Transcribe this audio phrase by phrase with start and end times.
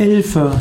[0.00, 0.52] Elfe.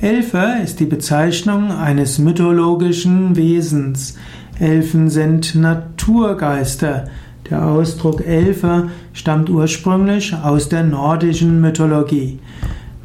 [0.00, 4.16] Elfe ist die Bezeichnung eines mythologischen Wesens.
[4.60, 7.06] Elfen sind Naturgeister.
[7.50, 12.38] Der Ausdruck Elfe stammt ursprünglich aus der nordischen Mythologie.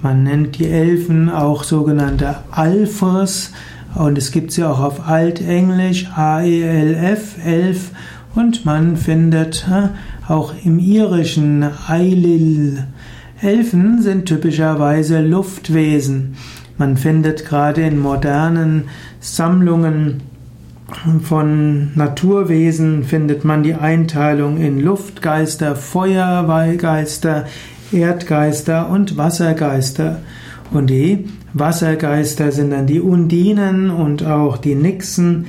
[0.03, 3.51] Man nennt die Elfen auch sogenannte Alphas
[3.95, 7.89] und es gibt sie auch auf Altenglisch A-E-L-F, Elf
[8.35, 9.87] und man findet äh,
[10.31, 12.85] auch im irischen Eilil.
[13.41, 16.35] Elfen sind typischerweise Luftwesen.
[16.77, 18.89] Man findet gerade in modernen
[19.21, 20.21] Sammlungen
[21.21, 27.45] von Naturwesen findet man die Einteilung in Luftgeister, Feuergeister,
[27.91, 30.19] Erdgeister und Wassergeister.
[30.71, 35.45] Und die Wassergeister sind dann die Undinen und auch die Nixen.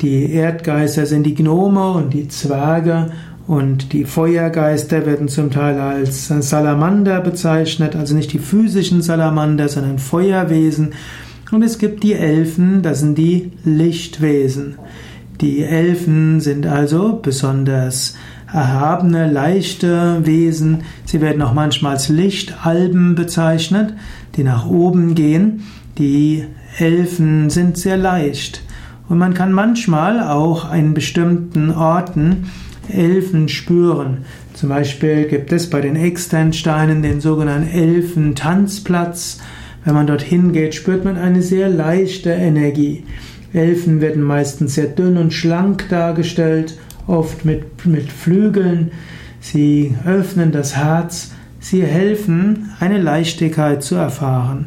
[0.00, 3.12] Die Erdgeister sind die Gnome und die Zwerge
[3.46, 9.98] und die Feuergeister werden zum Teil als Salamander bezeichnet, also nicht die physischen Salamander, sondern
[9.98, 10.92] Feuerwesen.
[11.50, 14.76] Und es gibt die Elfen, das sind die Lichtwesen.
[15.40, 18.14] Die Elfen sind also besonders
[18.52, 20.82] erhabene, leichte Wesen.
[21.04, 23.94] Sie werden auch manchmal als Lichtalben bezeichnet,
[24.36, 25.62] die nach oben gehen.
[25.98, 26.44] Die
[26.78, 28.62] Elfen sind sehr leicht.
[29.08, 32.44] Und man kann manchmal auch in bestimmten Orten
[32.92, 34.24] Elfen spüren.
[34.54, 39.40] Zum Beispiel gibt es bei den Externsteinen den sogenannten Elfentanzplatz.
[39.84, 43.04] Wenn man dorthin geht, spürt man eine sehr leichte Energie.
[43.52, 48.92] Elfen werden meistens sehr dünn und schlank dargestellt, oft mit, mit Flügeln.
[49.40, 54.66] Sie öffnen das Herz, sie helfen, eine Leichtigkeit zu erfahren.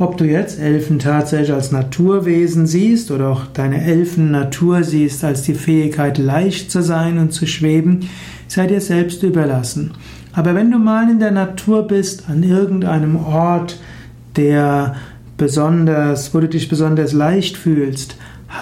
[0.00, 5.54] Ob du jetzt Elfen tatsächlich als Naturwesen siehst oder auch deine Elfen-Natur siehst als die
[5.54, 8.08] Fähigkeit, leicht zu sein und zu schweben,
[8.46, 9.90] sei dir selbst überlassen.
[10.32, 13.80] Aber wenn du mal in der Natur bist, an irgendeinem Ort,
[14.36, 14.94] der
[15.36, 18.16] besonders, wo du dich besonders leicht fühlst,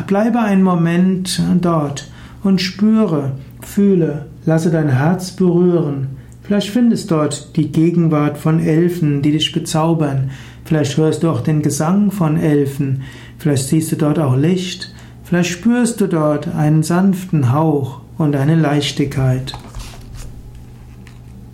[0.07, 2.11] bleibe einen Moment dort
[2.45, 6.09] und spüre, fühle, lasse dein Herz berühren.
[6.43, 10.31] Vielleicht findest dort die Gegenwart von Elfen, die dich bezaubern.
[10.67, 13.03] Vielleicht hörst du auch den Gesang von Elfen.
[13.39, 14.93] Vielleicht siehst du dort auch Licht.
[15.23, 19.53] Vielleicht spürst du dort einen sanften Hauch und eine Leichtigkeit.